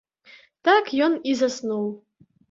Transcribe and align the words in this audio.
Так 0.69 0.87
ён 1.07 1.17
і 1.33 1.35
заснуў. 1.41 1.85